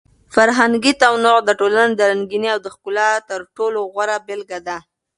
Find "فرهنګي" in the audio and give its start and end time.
0.35-0.93